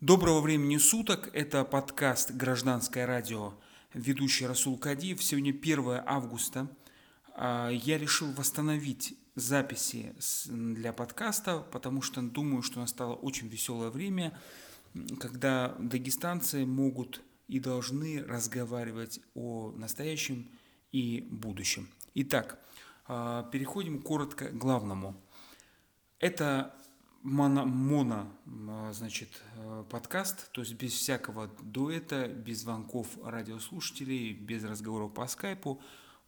Доброго 0.00 0.40
времени 0.40 0.76
суток, 0.76 1.30
это 1.32 1.64
подкаст 1.64 2.32
«Гражданское 2.32 3.06
радио», 3.06 3.54
ведущий 3.94 4.44
Расул 4.44 4.76
Кадиев. 4.76 5.22
Сегодня 5.22 5.52
1 5.52 6.02
августа. 6.04 6.68
А, 7.34 7.70
я 7.70 7.96
решил 7.96 8.30
восстановить 8.32 9.16
записи 9.34 10.14
для 10.46 10.92
подкаста, 10.92 11.60
потому 11.60 12.02
что 12.02 12.20
думаю, 12.20 12.62
что 12.62 12.80
настало 12.80 13.14
очень 13.14 13.48
веселое 13.48 13.88
время, 13.88 14.38
когда 15.20 15.74
дагестанцы 15.78 16.66
могут 16.66 17.22
и 17.46 17.58
должны 17.58 18.22
разговаривать 18.22 19.20
о 19.34 19.72
настоящем 19.76 20.50
и 20.92 21.26
будущем. 21.30 21.88
Итак, 22.14 22.58
а, 23.06 23.44
переходим 23.44 24.02
коротко 24.02 24.48
к 24.48 24.58
главному. 24.58 25.16
Это 26.18 26.74
моно, 27.24 27.64
моно 27.64 28.92
значит, 28.92 29.42
э, 29.56 29.84
подкаст, 29.90 30.52
то 30.52 30.60
есть 30.60 30.74
без 30.74 30.92
всякого 30.92 31.48
дуэта, 31.62 32.28
без 32.28 32.60
звонков 32.60 33.08
радиослушателей, 33.24 34.34
без 34.34 34.62
разговоров 34.62 35.14
по 35.14 35.26
скайпу. 35.26 35.80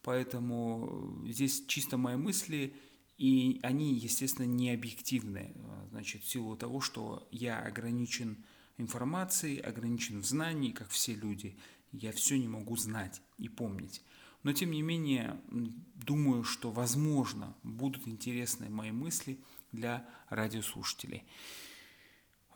Поэтому 0.02 1.22
здесь 1.26 1.64
чисто 1.66 1.98
мои 1.98 2.16
мысли, 2.16 2.74
и 3.18 3.60
они, 3.62 3.94
естественно, 3.94 4.46
не 4.46 4.70
объективны. 4.70 5.54
Значит, 5.90 6.22
в 6.22 6.28
силу 6.28 6.56
того, 6.56 6.80
что 6.80 7.28
я 7.30 7.58
ограничен 7.58 8.44
информацией, 8.78 9.60
ограничен 9.60 10.20
в 10.20 10.24
знании, 10.24 10.70
как 10.70 10.88
все 10.90 11.14
люди. 11.14 11.56
Я 11.92 12.12
все 12.12 12.38
не 12.38 12.48
могу 12.48 12.76
знать 12.76 13.20
и 13.38 13.48
помнить. 13.48 14.02
Но, 14.42 14.52
тем 14.52 14.70
не 14.70 14.82
менее, 14.82 15.40
думаю, 15.94 16.44
что, 16.44 16.70
возможно, 16.70 17.54
будут 17.62 18.08
интересны 18.08 18.70
мои 18.70 18.92
мысли– 18.92 19.38
для 19.72 20.06
радиослушателей. 20.28 21.24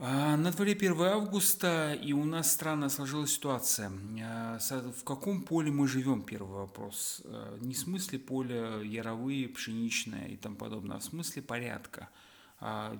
А, 0.02 0.38
на 0.38 0.50
дворе 0.50 0.72
1 0.72 0.98
августа, 1.02 1.92
и 1.92 2.14
у 2.14 2.24
нас 2.24 2.50
странно 2.50 2.88
сложилась 2.88 3.34
ситуация. 3.34 3.92
А, 4.22 4.58
в 4.58 5.04
каком 5.04 5.42
поле 5.42 5.70
мы 5.70 5.86
живем, 5.86 6.22
первый 6.22 6.60
вопрос. 6.60 7.20
А, 7.26 7.58
не 7.58 7.74
в 7.74 7.78
смысле 7.78 8.18
поля 8.18 8.80
яровые, 8.80 9.46
пшеничное 9.50 10.28
и 10.28 10.36
тому 10.38 10.56
подобное, 10.56 10.96
а 10.96 11.00
в 11.00 11.04
смысле 11.04 11.42
порядка. 11.42 12.08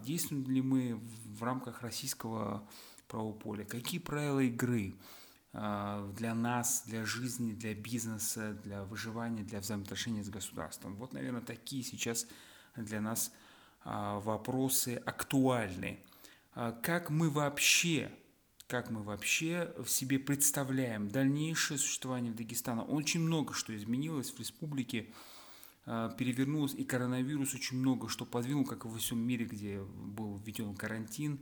Действуем 0.05 0.47
ли 0.51 0.61
мы 0.61 1.01
в 1.39 1.43
рамках 1.43 1.81
российского 1.81 2.69
правового 3.09 3.35
поля? 3.35 3.65
Какие 3.65 4.01
правила 4.01 4.41
игры 4.41 4.95
для 5.53 6.35
нас, 6.35 6.85
для 6.87 7.05
жизни, 7.05 7.53
для 7.53 7.75
бизнеса, 7.75 8.59
для 8.65 8.85
выживания, 8.85 9.43
для 9.43 9.61
взаимоотношений 9.61 10.23
с 10.23 10.31
государством? 10.31 10.97
Вот, 10.97 11.13
наверное, 11.13 11.43
такие 11.43 11.83
сейчас 11.83 12.27
для 12.75 13.03
нас 13.03 13.33
вопросы 13.85 15.03
актуальны. 15.07 16.01
А, 16.53 16.73
как 16.73 17.11
мы 17.11 17.31
вообще, 17.31 18.11
как 18.67 18.91
мы 18.91 19.03
вообще 19.03 19.73
в 19.79 19.89
себе 19.89 20.19
представляем 20.19 21.09
дальнейшее 21.09 21.79
существование 21.79 22.33
Дагестана? 22.33 22.83
Очень 22.83 23.21
много 23.21 23.55
что 23.55 23.75
изменилось 23.75 24.31
в 24.33 24.39
республике, 24.39 25.07
а, 25.87 26.11
перевернулось, 26.11 26.75
и 26.75 26.85
коронавирус 26.85 27.55
очень 27.55 27.79
много 27.79 28.09
что 28.09 28.27
подвинул, 28.27 28.65
как 28.65 28.85
и 28.85 28.89
во 28.89 28.99
всем 28.99 29.19
мире, 29.19 29.45
где 29.45 29.81
был 29.81 30.39
введен 30.39 30.75
карантин. 30.75 31.41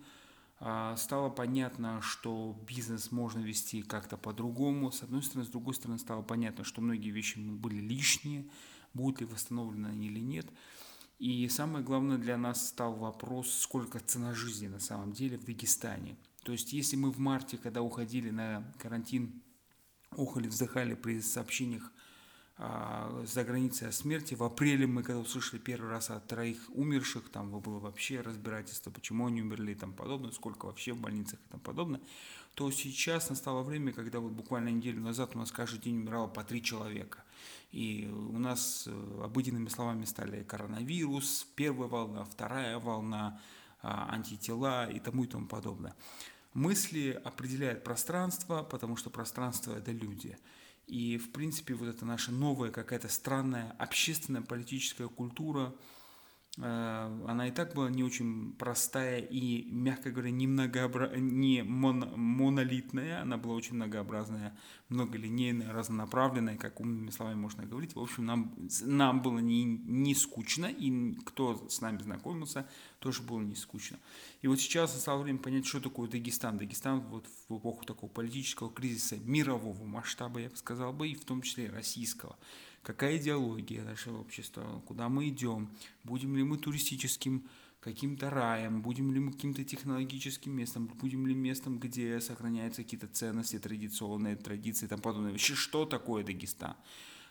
Стало 0.97 1.31
понятно, 1.31 2.03
что 2.03 2.61
бизнес 2.67 3.13
можно 3.13 3.39
вести 3.39 3.81
как-то 3.83 4.17
по-другому. 4.17 4.91
С 4.91 5.05
одной 5.05 5.23
стороны, 5.23 5.47
с 5.47 5.51
другой 5.51 5.75
стороны, 5.75 6.01
стало 6.01 6.23
понятно, 6.23 6.65
что 6.65 6.81
многие 6.81 7.11
вещи 7.11 7.39
были 7.39 7.77
лишние, 7.77 8.45
будут 8.93 9.21
ли 9.21 9.27
восстановлены 9.27 9.87
они 9.87 10.09
или 10.09 10.19
нет. 10.19 10.47
И 11.19 11.49
самое 11.49 11.85
главное 11.85 12.17
для 12.17 12.37
нас 12.37 12.69
стал 12.69 12.95
вопрос, 12.95 13.53
сколько 13.53 13.99
цена 13.99 14.35
жизни 14.35 14.69
на 14.69 14.79
самом 14.79 15.13
деле 15.13 15.37
в 15.37 15.45
Дагестане. 15.45 16.17
То 16.45 16.53
есть 16.53 16.73
если 16.73 16.97
мы 16.97 17.11
в 17.11 17.19
марте, 17.19 17.59
когда 17.59 17.83
уходили 17.83 18.31
на 18.31 18.73
карантин, 18.79 19.43
охали, 20.13 20.47
вздыхали 20.47 20.95
при 20.95 21.21
сообщениях 21.21 21.93
а, 22.57 23.25
за 23.27 23.45
границей 23.45 23.89
о 23.89 23.93
смерти, 23.93 24.35
в 24.35 24.45
апреле 24.45 24.87
мы 24.87 25.03
когда 25.03 25.21
услышали 25.21 25.61
первый 25.61 25.91
раз 25.91 26.11
о 26.11 26.21
троих 26.21 26.59
умерших, 26.69 27.29
там 27.31 27.51
было 27.51 27.81
вообще 27.81 28.21
разбирательство, 28.21 28.93
почему 28.93 29.27
они 29.27 29.43
умерли 29.43 29.73
и 29.73 29.75
тому 29.75 29.95
подобное, 29.95 30.31
сколько 30.31 30.67
вообще 30.67 30.93
в 30.93 31.01
больницах 31.01 31.41
и 31.41 31.49
тому 31.51 31.63
подобное, 31.63 32.01
то 32.55 32.71
сейчас 32.71 33.29
настало 33.29 33.63
время, 33.65 33.93
когда 33.93 34.21
вот 34.21 34.33
буквально 34.33 34.69
неделю 34.69 35.01
назад 35.01 35.35
у 35.35 35.39
нас 35.39 35.51
каждый 35.51 35.81
день 35.81 35.97
умирало 35.97 36.29
по 36.29 36.45
три 36.45 36.63
человека. 36.63 37.25
И 37.73 38.09
у 38.09 38.39
нас 38.39 38.85
э, 38.87 39.21
обыденными 39.25 39.69
словами 39.69 40.05
стали 40.05 40.43
коронавирус, 40.43 41.47
первая 41.55 41.89
волна, 41.89 42.25
вторая 42.25 42.79
волна, 42.79 43.41
а, 43.81 44.13
антитела 44.13 44.91
и 44.91 44.99
тому 44.99 45.25
и 45.25 45.27
тому 45.27 45.47
подобное. 45.47 45.95
Мысли 46.55 47.21
определяют 47.25 47.85
пространство, 47.85 48.63
потому 48.63 48.97
что 48.97 49.11
пространство– 49.11 49.73
это 49.77 49.93
люди. 49.93 50.37
И, 50.87 51.19
в 51.19 51.31
принципе, 51.31 51.75
вот 51.75 51.89
эта 51.89 52.05
наша 52.05 52.33
новая 52.33 52.71
какая-то 52.71 53.09
странная 53.09 53.73
общественная 53.79 54.43
политическая 54.43 55.09
культура– 55.09 55.75
она 56.61 57.47
и 57.47 57.53
так 57.53 57.75
была 57.75 57.89
не 57.89 58.03
очень 58.03 58.53
простая 58.59 59.21
и, 59.21 59.65
мягко 59.71 60.11
говоря, 60.11 60.31
не, 60.31 60.49
многообра... 60.49 61.17
не 61.17 61.63
мон... 61.63 62.13
монолитная, 62.17 63.23
она 63.23 63.37
была 63.37 63.55
очень 63.55 63.75
многообразная, 63.75 64.59
многолинейная, 64.89 65.73
разнонаправленная, 65.73 66.57
как 66.57 66.81
умными 66.81 67.11
словами 67.11 67.37
можно 67.37 67.65
говорить. 67.65 67.95
В 67.95 68.01
общем, 68.01 68.27
нам, 68.27 68.57
нам 68.83 69.23
было 69.23 69.39
не, 69.39 69.65
не 69.65 70.17
скучно, 70.17 70.67
и 70.67 71.15
кто 71.27 71.69
с 71.69 71.81
нами 71.81 72.03
знакомился, 72.03 72.69
тоже 72.99 73.23
было 73.23 73.41
не 73.41 73.55
скучно. 73.55 73.99
И 74.43 74.49
вот 74.49 74.59
сейчас 74.61 74.95
настало 74.95 75.23
время 75.23 75.39
понять, 75.39 75.67
что 75.67 75.81
такое 75.81 76.09
Дагестан. 76.09 76.59
Дагестан 76.59 77.01
вот 77.03 77.27
в 77.49 77.59
эпоху 77.59 77.85
такого 77.85 78.11
политического 78.11 78.69
кризиса 78.69 79.17
мирового 79.19 79.85
масштаба, 79.85 80.41
я 80.41 80.49
бы 80.49 80.57
сказал 80.57 80.93
бы, 80.93 81.09
и 81.09 81.15
в 81.15 81.25
том 81.25 81.43
числе 81.43 81.67
и 81.67 81.71
российского 81.71 82.37
какая 82.89 83.19
идеология 83.19 83.85
нашего 83.85 84.19
общества, 84.19 84.83
куда 84.87 85.11
мы 85.11 85.29
идем, 85.29 85.71
будем 86.05 86.35
ли 86.35 86.43
мы 86.43 86.57
туристическим 86.57 87.47
каким-то 87.81 88.31
раем, 88.31 88.81
будем 88.81 89.13
ли 89.13 89.21
мы 89.21 89.33
каким-то 89.33 89.63
технологическим 89.63 90.57
местом, 90.57 90.87
будем 90.87 91.27
ли 91.27 91.35
местом, 91.35 91.79
где 91.79 92.19
сохраняются 92.19 92.83
какие-то 92.83 93.07
ценности, 93.07 93.59
традиционные 93.59 94.37
традиции 94.37 94.87
и 94.87 94.89
тому 94.89 95.03
подобное. 95.03 95.33
Вообще, 95.33 95.55
что 95.55 95.85
такое 95.85 96.25
Дагестан? 96.25 96.77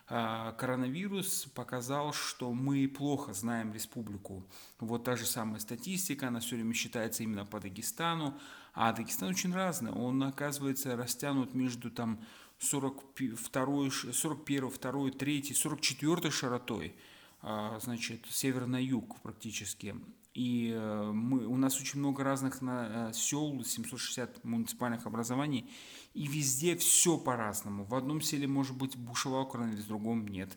А, 0.09 0.51
коронавирус 0.51 1.47
показал, 1.56 2.13
что 2.13 2.53
мы 2.53 2.88
плохо 2.88 3.34
знаем 3.34 3.73
республику. 3.73 4.46
Вот 4.79 5.06
та 5.06 5.16
же 5.16 5.25
самая 5.25 5.59
статистика, 5.59 6.28
она 6.28 6.40
все 6.40 6.56
время 6.56 6.75
считается 6.75 7.23
именно 7.23 7.46
по 7.46 7.59
Дагестану, 7.59 8.40
а 8.75 8.94
Дагестан 8.94 9.29
очень 9.29 9.51
разный. 9.51 9.91
Он, 9.91 10.22
оказывается, 10.22 10.96
растянут 10.96 11.56
между 11.56 11.90
там 11.90 12.19
42, 12.59 13.91
41, 14.13 14.69
2, 14.69 15.12
3, 15.12 15.53
44 15.53 16.31
широтой, 16.31 16.95
а, 17.41 17.79
значит, 17.79 18.25
север 18.29 18.66
на 18.68 18.81
юг 18.84 19.22
практически. 19.22 19.95
И 20.38 20.72
э, 20.72 21.12
мы, 21.12 21.47
у 21.47 21.57
нас 21.57 21.81
очень 21.81 22.00
много 22.00 22.23
разных 22.23 22.62
на, 22.62 23.09
э, 23.09 23.13
сел, 23.13 23.63
760 23.63 24.44
муниципальных 24.44 25.07
образований, 25.07 25.67
и 26.13 26.28
везде 26.28 26.75
все 26.75 27.17
по-разному. 27.17 27.85
В 27.85 27.96
одном 27.96 28.22
селе 28.22 28.46
может 28.46 28.78
быть 28.78 28.96
бушевал 28.96 29.47
коронавирус, 29.47 29.85
в 29.85 29.88
другом 29.88 30.28
нет. 30.28 30.56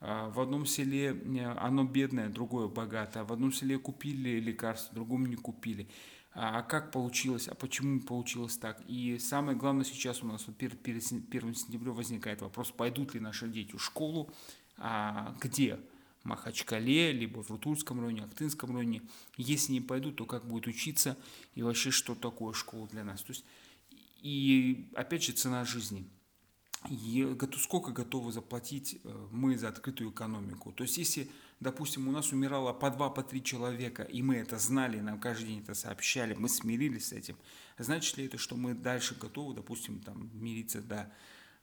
А, 0.00 0.28
в 0.28 0.38
одном 0.38 0.66
селе 0.66 1.14
э, 1.14 1.44
оно 1.58 1.84
бедное, 1.84 2.28
другое 2.28 2.68
богатое. 2.68 3.24
В 3.24 3.32
одном 3.32 3.54
селе 3.54 3.78
купили 3.78 4.38
лекарства, 4.38 4.92
в 4.92 4.94
другом 4.96 5.24
не 5.24 5.36
купили 5.36 5.88
а 6.34 6.62
как 6.62 6.90
получилось, 6.92 7.48
а 7.48 7.54
почему 7.54 8.00
получилось 8.00 8.56
так. 8.56 8.80
И 8.88 9.18
самое 9.18 9.56
главное 9.56 9.84
сейчас 9.84 10.22
у 10.22 10.26
нас 10.26 10.46
вот 10.46 10.56
перед, 10.56 10.80
перед 10.82 11.04
1 11.04 11.54
сентября 11.54 11.92
возникает 11.92 12.40
вопрос, 12.40 12.70
пойдут 12.70 13.14
ли 13.14 13.20
наши 13.20 13.48
дети 13.48 13.76
в 13.76 13.82
школу, 13.82 14.32
а 14.78 15.36
где? 15.40 15.78
Махачкале, 16.24 17.12
либо 17.12 17.42
в 17.42 17.50
Рутульском 17.50 18.00
районе, 18.00 18.22
Актынском 18.22 18.74
районе. 18.74 19.02
Если 19.36 19.72
не 19.72 19.80
пойдут, 19.80 20.16
то 20.16 20.24
как 20.24 20.46
будет 20.46 20.66
учиться 20.66 21.16
и 21.54 21.62
вообще 21.62 21.90
что 21.90 22.14
такое 22.14 22.52
школа 22.52 22.88
для 22.88 23.04
нас. 23.04 23.22
То 23.22 23.32
есть, 23.32 23.44
и 24.22 24.88
опять 24.94 25.24
же 25.24 25.32
цена 25.32 25.64
жизни. 25.64 26.08
И 26.88 27.36
сколько 27.58 27.92
готовы 27.92 28.32
заплатить 28.32 29.00
э, 29.04 29.28
мы 29.30 29.56
за 29.56 29.68
открытую 29.68 30.10
экономику. 30.10 30.72
То 30.72 30.82
есть 30.82 30.98
если 30.98 31.28
допустим, 31.62 32.08
у 32.08 32.12
нас 32.12 32.32
умирало 32.32 32.72
по 32.72 32.90
два, 32.90 33.08
по 33.08 33.22
три 33.22 33.42
человека, 33.42 34.02
и 34.02 34.20
мы 34.22 34.36
это 34.36 34.58
знали, 34.58 35.00
нам 35.00 35.20
каждый 35.20 35.46
день 35.46 35.60
это 35.60 35.74
сообщали, 35.74 36.34
мы 36.34 36.48
смирились 36.48 37.08
с 37.08 37.12
этим, 37.12 37.36
значит 37.78 38.16
ли 38.16 38.26
это, 38.26 38.36
что 38.36 38.56
мы 38.56 38.74
дальше 38.74 39.14
готовы, 39.14 39.54
допустим, 39.54 40.00
там, 40.00 40.30
мириться 40.34 40.82
до 40.82 41.12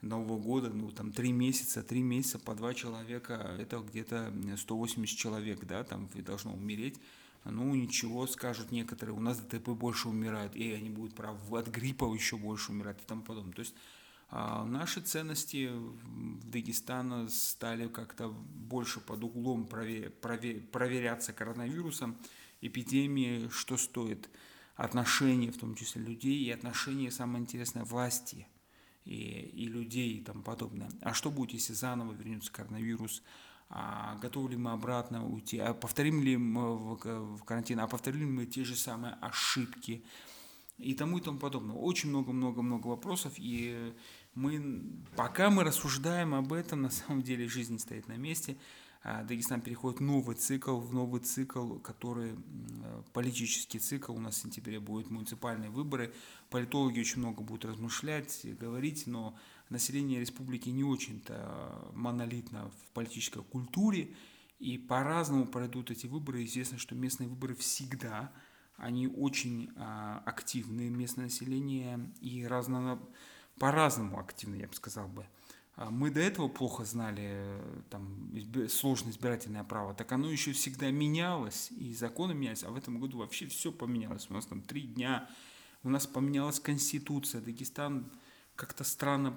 Нового 0.01 0.39
года, 0.39 0.69
ну, 0.69 0.91
там, 0.91 1.11
три 1.11 1.33
месяца, 1.33 1.83
три 1.83 2.01
месяца 2.01 2.39
по 2.39 2.55
два 2.55 2.73
человека, 2.73 3.55
это 3.59 3.79
где-то 3.79 4.33
180 4.57 5.17
человек, 5.17 5.65
да, 5.65 5.83
там 5.83 6.09
должно 6.15 6.53
умереть, 6.53 6.95
ну, 7.43 7.75
ничего, 7.75 8.25
скажут 8.27 8.71
некоторые, 8.71 9.15
у 9.15 9.19
нас 9.19 9.39
ДТП 9.39 9.69
больше 9.69 10.07
умирают, 10.07 10.55
и 10.55 10.71
они 10.71 10.89
будут, 10.89 11.15
правы, 11.15 11.59
от 11.59 11.67
гриппа 11.67 12.13
еще 12.13 12.37
больше 12.37 12.71
умирать 12.71 13.01
и 13.01 13.05
тому 13.05 13.21
подобное. 13.21 13.53
То 13.53 13.61
есть 13.61 13.75
наши 14.31 15.01
ценности 15.01 15.69
в 15.71 16.49
Дагестана 16.49 17.27
стали 17.29 17.87
как-то 17.87 18.29
больше 18.29 18.99
под 18.99 19.23
углом 19.23 19.65
проверяться 19.67 21.33
коронавирусом, 21.33 22.17
эпидемии, 22.61 23.49
что 23.49 23.77
стоит. 23.77 24.29
отношения, 24.79 25.51
в 25.51 25.57
том 25.57 25.75
числе 25.75 26.01
людей, 26.01 26.45
и 26.45 26.51
отношения, 26.51 27.11
самое 27.11 27.41
интересное, 27.41 27.83
власти 27.83 28.47
и, 29.03 29.13
и 29.13 29.67
людей 29.67 30.13
и 30.13 30.21
тому 30.21 30.41
подобное. 30.41 30.89
А 31.01 31.13
что 31.13 31.29
будет, 31.29 31.51
если 31.51 31.73
заново 31.73 32.13
вернется 32.13 32.51
коронавирус? 32.51 33.21
А 33.69 34.17
готовы 34.21 34.51
ли 34.51 34.57
мы 34.57 34.71
обратно 34.71 35.27
уйти? 35.27 35.59
А 35.59 35.73
повторим 35.73 36.23
ли 36.23 36.37
мы 36.37 36.77
в, 36.77 36.95
в 36.95 37.43
карантин? 37.43 37.81
А 37.81 37.87
повторим 37.87 38.19
ли 38.19 38.25
мы 38.25 38.45
те 38.45 38.63
же 38.63 38.75
самые 38.75 39.15
ошибки? 39.15 40.05
И 40.79 40.93
тому 40.93 41.17
и 41.17 41.21
тому 41.21 41.39
подобное. 41.39 41.75
Очень 41.75 42.09
много-много-много 42.09 42.87
вопросов, 42.87 43.33
и 43.37 43.93
мы, 44.33 44.81
пока 45.15 45.49
мы 45.49 45.63
рассуждаем 45.63 46.33
об 46.33 46.53
этом, 46.53 46.81
на 46.83 46.89
самом 46.89 47.21
деле 47.21 47.47
жизнь 47.47 47.79
стоит 47.79 48.07
на 48.07 48.17
месте– 48.17 48.57
а, 49.01 49.23
Дагестан 49.23 49.61
переходит 49.61 49.99
в 49.99 50.03
новый 50.03 50.35
цикл, 50.35 50.77
в 50.77 50.93
новый 50.93 51.21
цикл, 51.21 51.77
который 51.77 52.35
политический 53.13 53.79
цикл. 53.79 54.13
У 54.13 54.19
нас 54.19 54.35
в 54.35 54.41
сентябре 54.41 54.79
будут 54.79 55.09
муниципальные 55.09 55.69
выборы. 55.69 56.13
Политологи 56.49 56.99
очень 56.99 57.19
много 57.19 57.41
будут 57.41 57.65
размышлять, 57.65 58.45
говорить, 58.59 59.07
но 59.07 59.37
население 59.69 60.19
республики 60.19 60.69
не 60.69 60.83
очень-то 60.83 61.89
монолитно 61.93 62.71
в 62.71 62.93
политической 62.93 63.41
культуре. 63.43 64.13
И 64.59 64.77
по-разному 64.77 65.45
пройдут 65.45 65.91
эти 65.91 66.05
выборы. 66.05 66.43
Известно, 66.43 66.77
что 66.77 66.93
местные 66.93 67.29
выборы 67.29 67.55
всегда, 67.55 68.33
они 68.79 69.07
очень 69.07 69.71
а, 69.75 70.21
активны, 70.25 70.89
местное 70.89 71.25
население, 71.25 71.99
и 72.21 72.45
разно, 72.45 72.99
по-разному 73.57 74.19
активны, 74.19 74.55
я 74.55 74.67
бы 74.67 74.73
сказал 74.73 75.07
бы. 75.07 75.25
А 75.75 75.89
мы 75.91 76.11
до 76.11 76.19
этого 76.19 76.49
плохо 76.49 76.83
знали 76.83 77.41
там, 77.89 78.33
сложное 78.67 79.11
избирательное 79.11 79.63
право, 79.63 79.93
так 79.93 80.11
оно 80.11 80.29
еще 80.29 80.51
всегда 80.51 80.91
менялось, 80.91 81.71
и 81.71 81.93
законы 81.93 82.33
менялись, 82.33 82.63
а 82.63 82.71
в 82.71 82.75
этом 82.75 82.99
году 82.99 83.19
вообще 83.19 83.47
все 83.47 83.71
поменялось. 83.71 84.27
У 84.29 84.33
нас 84.33 84.45
там 84.45 84.61
три 84.61 84.81
дня, 84.81 85.29
у 85.83 85.89
нас 85.89 86.05
поменялась 86.05 86.59
конституция, 86.59 87.41
Дагестан 87.41 88.11
как-то 88.59 88.83
странно 88.83 89.33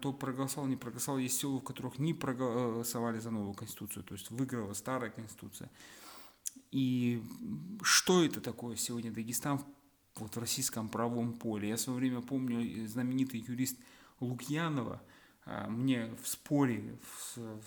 то 0.00 0.12
проголосовал, 0.12 0.66
не 0.66 0.76
проголосовал. 0.76 1.20
Есть 1.20 1.38
села, 1.38 1.60
в 1.60 1.62
которых 1.62 2.00
не 2.00 2.12
проголосовали 2.12 3.20
за 3.20 3.30
новую 3.30 3.54
конституцию, 3.54 4.02
то 4.02 4.14
есть 4.14 4.30
выиграла 4.30 4.72
старая 4.74 5.10
конституция. 5.10 5.70
И 6.74 7.22
что 7.82 8.24
это 8.24 8.40
такое 8.40 8.76
сегодня 8.76 9.12
Дагестан 9.12 9.60
вот 10.16 10.34
в 10.34 10.38
российском 10.38 10.88
правом 10.88 11.32
поле? 11.32 11.68
Я 11.68 11.76
в 11.76 11.80
свое 11.80 11.98
время 11.98 12.20
помню 12.20 12.60
э, 12.60 12.86
знаменитый 12.86 13.40
юрист 13.40 13.78
Лукьянова– 14.20 15.00
а, 15.46 15.68
мне 15.68 16.10
в 16.22 16.28
споре 16.28 16.98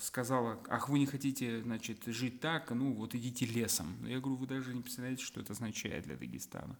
сказала, 0.01 0.59
ах, 0.67 0.89
вы 0.89 0.99
не 0.99 1.05
хотите, 1.05 1.61
значит, 1.61 2.05
жить 2.05 2.39
так, 2.39 2.71
ну 2.71 2.93
вот 2.93 3.13
идите 3.13 3.45
лесом. 3.45 4.03
Я 4.05 4.19
говорю, 4.19 4.37
вы 4.37 4.47
даже 4.47 4.73
не 4.73 4.81
представляете, 4.81 5.23
что 5.23 5.39
это 5.39 5.53
означает 5.53 6.05
для 6.05 6.15
Дагестана. 6.15 6.77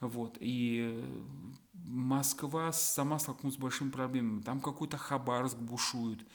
Вот, 0.00 0.36
и 0.40 1.04
Москва 1.74 2.72
сама 2.72 3.18
столкнулась 3.18 3.56
с 3.56 3.58
большими 3.58 3.90
проблемами. 3.90 4.42
Там 4.42 4.60
какой-то 4.60 4.96
Хабаровск 4.96 5.58
бушует, 5.58 6.26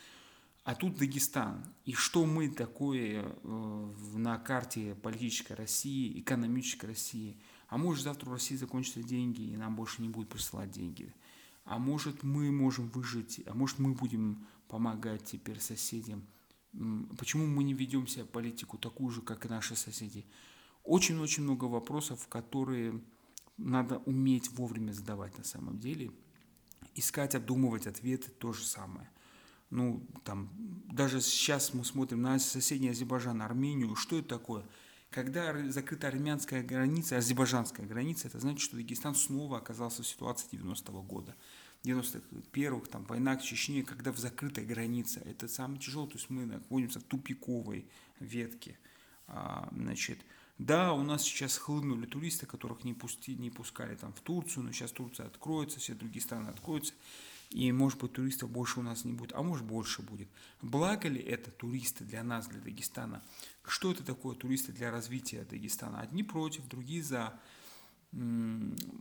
а 0.68 0.75
тут 0.75 0.98
Дагестан. 0.98 1.64
И 1.86 1.94
что 1.94 2.25
мы 2.25 2.50
такое 2.50 3.24
э, 3.24 3.94
на 4.14 4.38
карте 4.38 4.96
политической 4.96 5.54
России, 5.54 6.19
экономической 6.19 6.88
России? 6.88 7.38
А 7.68 7.78
может 7.78 8.04
завтра 8.04 8.30
в 8.30 8.34
России 8.34 8.56
закончатся 8.56 9.04
деньги, 9.04 9.42
и 9.42 9.58
нам 9.58 9.75
больше 9.75 10.02
не 10.02 10.10
будут 10.10 10.30
присылать 10.30 10.72
деньги 10.72 11.14
а 11.68 11.80
может 11.80 12.24
мы 12.24 12.50
можем 12.50 12.88
выжить, 12.88 13.42
а 13.46 13.54
может 13.54 13.78
мы 13.78 13.94
будем 13.94 14.48
помогать 14.69 15.25
теперь 15.25 15.60
соседям. 15.60 16.25
Почему 17.18 17.46
мы 17.46 17.64
не 17.64 17.74
ведем 17.74 18.08
себя 18.08 18.25
политику 18.25 18.78
такую 18.78 19.10
же, 19.12 19.22
как 19.22 19.46
и 19.46 19.50
наши 19.50 19.75
соседи? 19.75 20.25
Очень-очень 20.84 21.44
много 21.44 21.66
вопросов, 21.66 22.25
которые 22.30 23.04
надо 23.58 23.98
уметь 24.00 24.50
вовремя 24.52 24.94
задавать 24.94 25.38
на 25.38 25.44
самом 25.44 25.78
деле. 25.78 26.12
Искать, 26.96 27.36
обдумывать 27.36 27.86
ответы– 27.86 28.31
то 28.40 28.54
же 28.54 28.64
самое. 28.64 29.10
Ну, 29.69 30.06
там, 30.24 30.50
даже 30.92 31.22
сейчас 31.22 31.74
мы 31.74 31.84
смотрим 31.84 32.22
на 32.22 32.40
соседний 32.40 32.90
Азербайджан, 32.90 33.42
Армению. 33.42 33.96
Что 33.96 34.19
это 34.19 34.30
такое? 34.30 34.66
Когда 35.10 35.54
закрыта 35.69 36.08
армянская 36.08 36.64
граница, 36.64 37.18
азербайджанская 37.18 37.86
граница, 37.86 38.28
это 38.28 38.40
значит, 38.40 38.62
что 38.62 38.75
Дагестан 38.75 39.16
снова 39.16 39.58
оказался 39.58 40.04
в 40.04 40.08
ситуации 40.08 40.48
90-го 40.52 41.02
года. 41.02 41.36
91-х, 41.84 42.90
там, 42.92 43.06
война 43.06 43.38
в 43.38 43.44
Чечне, 43.44 43.84
когда 43.84 44.12
в 44.12 44.18
закрытой 44.18 44.66
границе, 44.66 45.22
это 45.25 45.48
самое 45.48 45.80
тяжелое, 45.80 46.10
то 46.10 46.16
есть 46.16 46.30
мы 46.30 46.46
находимся 46.46 47.00
в 47.00 47.04
тупиковой 47.04 47.86
ветке, 48.19 48.78
а, 49.28 49.69
значит, 49.72 50.19
да, 50.58 50.94
у 50.94 51.04
нас 51.04 51.22
сейчас 51.22 51.58
хлынули 51.58 52.08
туристы, 52.08 52.46
которых 52.46 52.84
не, 52.84 52.94
пусти, 52.94 53.36
не 53.36 53.52
пускали 53.52 53.96
там 53.96 54.12
в 54.14 54.22
Турцию, 54.22 54.64
но 54.64 54.72
сейчас 54.72 54.92
Турция 54.92 55.28
откроется, 55.28 55.80
все 55.80 55.94
другие 55.94 56.22
страны 56.22 56.50
откроются, 56.50 56.94
и, 57.50 57.72
может 57.72 58.00
быть, 58.00 58.14
туристов 58.14 58.50
больше 58.52 58.80
у 58.80 58.84
нас 58.84 59.06
не 59.06 59.14
будет, 59.14 59.34
а 59.34 59.42
может, 59.42 59.66
больше 59.66 60.02
будет. 60.02 60.28
Благо 60.62 61.08
ли 61.08 61.22
это 61.22 61.50
туристы 61.52 62.04
для 62.04 62.24
нас, 62.24 62.48
для 62.48 62.60
Дагестана? 62.60 63.24
Что 63.66 63.92
это 63.92 64.04
такое 64.04 64.36
туристы 64.36 64.74
для 64.74 64.92
развития 64.92 65.46
Дагестана? 65.50 66.02
Одни 66.02 66.24
против, 66.24 66.68
другие 66.68 67.04
за 67.04 67.40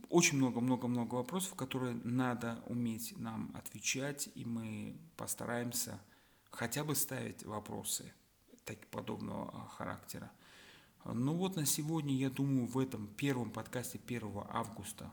очень 0.09 0.37
много-много-много 0.37 1.15
вопросов, 1.15 1.55
которые 1.55 1.95
надо 2.03 2.61
уметь 2.67 3.17
нам 3.17 3.51
отвечать, 3.55 4.29
и 4.35 4.43
мы 4.43 4.97
постараемся 5.15 5.99
хотя 6.51 6.83
бы 6.83 6.93
ставить 6.93 7.43
вопросы 7.43 8.13
так, 8.65 8.85
подобного 8.87 9.67
характера. 9.69 10.31
Ну 11.05 11.35
вот 11.35 11.55
на 11.55 11.65
сегодня, 11.65 12.13
я 12.15 12.29
думаю, 12.29 12.65
в 12.65 12.77
этом 12.77 13.07
первом 13.07 13.49
подкасте 13.49 13.99
1 14.05 14.29
августа 14.49 15.11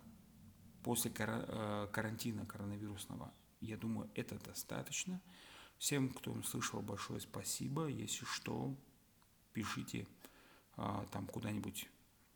после 0.85 1.11
э, 1.17 1.89
карантина 1.93 2.47
коронавирусного, 2.47 3.33
я 3.61 3.77
думаю, 3.77 4.09
это 4.15 4.39
достаточно. 4.39 5.21
Всем, 5.79 6.11
кто 6.11 6.41
слышал, 6.43 6.81
большое 6.83 7.21
спасибо. 7.21 7.87
Если 7.87 8.25
что, 8.27 8.77
пишите 9.53 10.07
а, 10.77 11.07
там 11.11 11.27
куда-нибудь 11.27 11.89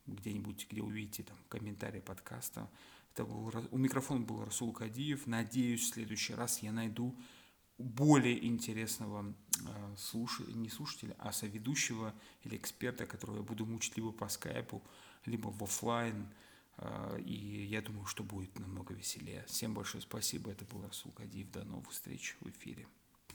где-нибудь, 0.07 0.67
где 0.71 0.83
увидите 0.83 1.23
там 1.23 1.37
комментарий 1.49 2.01
подкаста. 2.01 2.71
Это 3.13 3.25
был, 3.25 3.53
у 3.71 3.79
микрофона 3.79 4.21
был 4.21 4.45
Расул 4.45 4.73
Кадиев. 4.73 5.27
Надеюсь, 5.27 5.83
в 5.83 5.95
следующий 5.95 6.35
раз 6.35 6.63
я 6.63 6.73
найду 6.73 7.15
более 7.77 8.47
интересного 8.47 9.35
э, 9.67 9.95
слуш... 9.97 10.41
не 10.49 10.69
слушателя, 10.69 11.15
а 11.19 11.33
соведущего 11.33 12.15
или 12.43 12.57
эксперта, 12.57 13.07
которого 13.07 13.37
я 13.37 13.43
буду 13.43 13.67
мучить 13.67 13.97
либо 13.97 14.13
по 14.13 14.29
скайпу, 14.29 14.83
либо 15.27 15.49
в 15.49 15.63
офлайн. 15.63 16.29
Э, 16.79 17.21
и 17.21 17.67
я 17.67 17.83
думаю, 17.83 18.07
что 18.07 18.23
будет 18.23 18.59
намного 18.59 18.95
веселее. 18.95 19.45
Всем 19.47 19.75
большое 19.75 20.03
спасибо. 20.03 20.51
Это 20.51 20.65
был 20.65 20.83
Расул 20.83 21.13
Кадиев. 21.13 21.51
До 21.51 21.65
новых 21.65 21.91
встреч 21.91 22.37
в 22.41 22.49
эфире. 22.49 22.87